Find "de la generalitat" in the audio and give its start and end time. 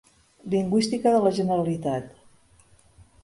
1.15-2.09